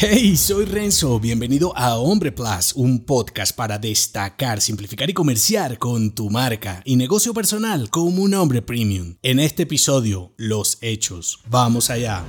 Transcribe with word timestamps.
Hey, 0.00 0.36
soy 0.36 0.64
Renzo, 0.64 1.18
bienvenido 1.18 1.76
a 1.76 1.96
Hombre 1.96 2.30
Plus, 2.30 2.72
un 2.76 3.04
podcast 3.04 3.52
para 3.56 3.80
destacar, 3.80 4.60
simplificar 4.60 5.10
y 5.10 5.12
comerciar 5.12 5.76
con 5.76 6.14
tu 6.14 6.30
marca 6.30 6.82
y 6.84 6.94
negocio 6.94 7.34
personal 7.34 7.90
como 7.90 8.22
un 8.22 8.32
hombre 8.34 8.62
premium. 8.62 9.16
En 9.22 9.40
este 9.40 9.64
episodio, 9.64 10.34
los 10.36 10.78
hechos. 10.82 11.40
Vamos 11.50 11.90
allá. 11.90 12.22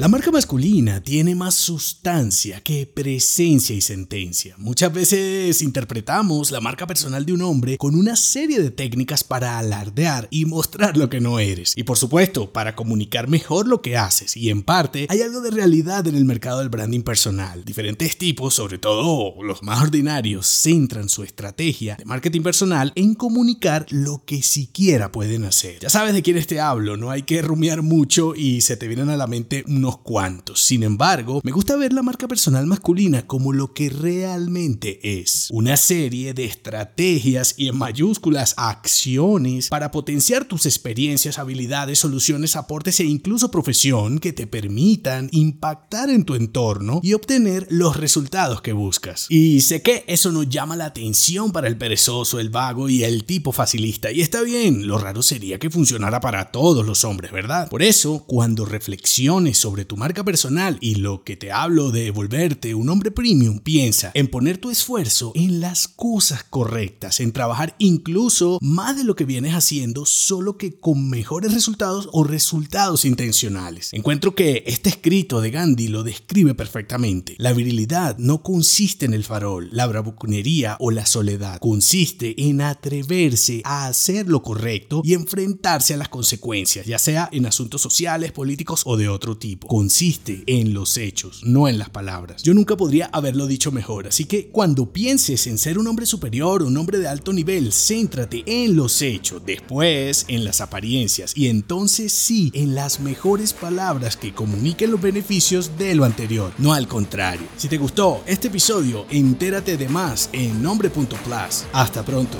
La 0.00 0.08
marca 0.08 0.30
masculina 0.30 1.02
tiene 1.02 1.34
más 1.34 1.54
sustancia 1.54 2.62
que 2.62 2.86
presencia 2.86 3.76
y 3.76 3.82
sentencia. 3.82 4.54
Muchas 4.56 4.90
veces 4.94 5.60
interpretamos 5.60 6.50
la 6.50 6.62
marca 6.62 6.86
personal 6.86 7.26
de 7.26 7.34
un 7.34 7.42
hombre 7.42 7.76
con 7.76 7.94
una 7.94 8.16
serie 8.16 8.62
de 8.62 8.70
técnicas 8.70 9.22
para 9.22 9.58
alardear 9.58 10.26
y 10.30 10.46
mostrar 10.46 10.96
lo 10.96 11.10
que 11.10 11.20
no 11.20 11.38
eres. 11.38 11.74
Y 11.76 11.82
por 11.82 11.98
supuesto, 11.98 12.50
para 12.50 12.74
comunicar 12.74 13.28
mejor 13.28 13.68
lo 13.68 13.82
que 13.82 13.98
haces. 13.98 14.38
Y 14.38 14.48
en 14.48 14.62
parte, 14.62 15.06
hay 15.10 15.20
algo 15.20 15.42
de 15.42 15.50
realidad 15.50 16.06
en 16.06 16.14
el 16.14 16.24
mercado 16.24 16.60
del 16.60 16.70
branding 16.70 17.02
personal. 17.02 17.62
Diferentes 17.66 18.16
tipos, 18.16 18.54
sobre 18.54 18.78
todo 18.78 19.34
los 19.42 19.62
más 19.62 19.82
ordinarios, 19.82 20.46
centran 20.46 21.10
su 21.10 21.24
estrategia 21.24 21.96
de 21.96 22.06
marketing 22.06 22.40
personal 22.40 22.92
en 22.94 23.14
comunicar 23.14 23.84
lo 23.90 24.24
que 24.24 24.42
siquiera 24.42 25.12
pueden 25.12 25.44
hacer. 25.44 25.80
Ya 25.80 25.90
sabes 25.90 26.14
de 26.14 26.22
quiénes 26.22 26.46
te 26.46 26.58
hablo, 26.58 26.96
no 26.96 27.10
hay 27.10 27.24
que 27.24 27.42
rumiar 27.42 27.82
mucho 27.82 28.34
y 28.34 28.62
se 28.62 28.78
te 28.78 28.88
vienen 28.88 29.10
a 29.10 29.18
la 29.18 29.26
mente 29.26 29.62
unos 29.68 29.89
cuantos. 29.98 30.62
Sin 30.62 30.82
embargo, 30.82 31.40
me 31.44 31.52
gusta 31.52 31.76
ver 31.76 31.92
la 31.92 32.02
marca 32.02 32.28
personal 32.28 32.66
masculina 32.66 33.26
como 33.26 33.52
lo 33.52 33.72
que 33.72 33.90
realmente 33.90 35.20
es. 35.20 35.48
Una 35.50 35.76
serie 35.76 36.34
de 36.34 36.44
estrategias 36.44 37.54
y 37.56 37.68
en 37.68 37.76
mayúsculas 37.76 38.54
acciones 38.56 39.68
para 39.68 39.90
potenciar 39.90 40.44
tus 40.44 40.66
experiencias, 40.66 41.38
habilidades, 41.38 41.98
soluciones, 41.98 42.56
aportes 42.56 43.00
e 43.00 43.04
incluso 43.04 43.50
profesión 43.50 44.18
que 44.18 44.32
te 44.32 44.46
permitan 44.46 45.28
impactar 45.32 46.10
en 46.10 46.24
tu 46.24 46.34
entorno 46.34 47.00
y 47.02 47.14
obtener 47.14 47.66
los 47.70 47.96
resultados 47.96 48.62
que 48.62 48.72
buscas. 48.72 49.26
Y 49.28 49.60
sé 49.60 49.82
que 49.82 50.04
eso 50.06 50.32
no 50.32 50.42
llama 50.42 50.76
la 50.76 50.86
atención 50.86 51.52
para 51.52 51.68
el 51.68 51.76
perezoso, 51.76 52.40
el 52.40 52.50
vago 52.50 52.88
y 52.88 53.04
el 53.04 53.24
tipo 53.24 53.52
facilista. 53.52 54.10
Y 54.12 54.20
está 54.20 54.42
bien, 54.42 54.86
lo 54.86 54.98
raro 54.98 55.22
sería 55.22 55.58
que 55.58 55.70
funcionara 55.70 56.20
para 56.20 56.50
todos 56.50 56.84
los 56.84 57.04
hombres, 57.04 57.32
¿verdad? 57.32 57.68
Por 57.68 57.82
eso, 57.82 58.24
cuando 58.26 58.64
reflexiones 58.64 59.58
sobre 59.58 59.69
tu 59.78 59.96
marca 59.96 60.24
personal 60.24 60.78
y 60.80 60.96
lo 60.96 61.22
que 61.22 61.36
te 61.36 61.52
hablo 61.52 61.92
de 61.92 62.10
volverte 62.10 62.74
un 62.74 62.88
hombre 62.88 63.10
premium, 63.10 63.60
piensa 63.60 64.10
en 64.14 64.28
poner 64.28 64.58
tu 64.58 64.68
esfuerzo 64.70 65.32
en 65.36 65.60
las 65.60 65.86
cosas 65.86 66.42
correctas, 66.42 67.20
en 67.20 67.32
trabajar 67.32 67.76
incluso 67.78 68.58
más 68.60 68.96
de 68.96 69.04
lo 69.04 69.14
que 69.14 69.24
vienes 69.24 69.54
haciendo, 69.54 70.06
solo 70.06 70.58
que 70.58 70.78
con 70.78 71.08
mejores 71.08 71.54
resultados 71.54 72.08
o 72.12 72.24
resultados 72.24 73.04
intencionales. 73.04 73.92
Encuentro 73.92 74.34
que 74.34 74.64
este 74.66 74.88
escrito 74.88 75.40
de 75.40 75.50
Gandhi 75.50 75.88
lo 75.88 76.02
describe 76.02 76.54
perfectamente. 76.54 77.36
La 77.38 77.52
virilidad 77.52 78.18
no 78.18 78.42
consiste 78.42 79.06
en 79.06 79.14
el 79.14 79.24
farol, 79.24 79.68
la 79.72 79.86
bravuconería 79.86 80.76
o 80.80 80.90
la 80.90 81.06
soledad. 81.06 81.60
Consiste 81.60 82.34
en 82.48 82.60
atreverse 82.60 83.62
a 83.64 83.86
hacer 83.86 84.28
lo 84.28 84.42
correcto 84.42 85.00
y 85.04 85.14
enfrentarse 85.14 85.94
a 85.94 85.96
las 85.96 86.08
consecuencias, 86.08 86.86
ya 86.86 86.98
sea 86.98 87.28
en 87.32 87.46
asuntos 87.46 87.80
sociales, 87.80 88.32
políticos 88.32 88.82
o 88.84 88.96
de 88.96 89.08
otro 89.08 89.38
tipo 89.38 89.59
consiste 89.66 90.42
en 90.46 90.74
los 90.74 90.96
hechos, 90.96 91.42
no 91.44 91.68
en 91.68 91.78
las 91.78 91.90
palabras. 91.90 92.42
Yo 92.42 92.54
nunca 92.54 92.76
podría 92.76 93.06
haberlo 93.12 93.46
dicho 93.46 93.72
mejor, 93.72 94.08
así 94.08 94.24
que 94.24 94.48
cuando 94.48 94.92
pienses 94.92 95.46
en 95.46 95.58
ser 95.58 95.78
un 95.78 95.86
hombre 95.86 96.06
superior, 96.06 96.62
un 96.62 96.76
hombre 96.76 96.98
de 96.98 97.08
alto 97.08 97.32
nivel, 97.32 97.72
céntrate 97.72 98.42
en 98.46 98.76
los 98.76 99.02
hechos, 99.02 99.42
después 99.44 100.24
en 100.28 100.44
las 100.44 100.60
apariencias 100.60 101.36
y 101.36 101.48
entonces 101.48 102.12
sí 102.12 102.50
en 102.54 102.74
las 102.74 103.00
mejores 103.00 103.52
palabras 103.52 104.16
que 104.16 104.34
comuniquen 104.34 104.90
los 104.90 105.00
beneficios 105.00 105.76
de 105.78 105.94
lo 105.94 106.04
anterior, 106.04 106.52
no 106.58 106.72
al 106.72 106.88
contrario. 106.88 107.46
Si 107.56 107.68
te 107.68 107.78
gustó 107.78 108.22
este 108.26 108.48
episodio, 108.48 109.06
entérate 109.10 109.76
de 109.76 109.88
más 109.88 110.30
en 110.32 110.62
nombre.plus. 110.62 111.64
Hasta 111.72 112.04
pronto. 112.04 112.38